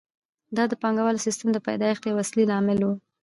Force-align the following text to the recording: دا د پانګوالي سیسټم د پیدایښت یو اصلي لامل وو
دا 0.55 0.63
د 0.71 0.73
پانګوالي 0.81 1.19
سیسټم 1.25 1.49
د 1.53 1.57
پیدایښت 1.67 2.03
یو 2.05 2.21
اصلي 2.23 2.43
لامل 2.51 2.79
وو 2.83 2.93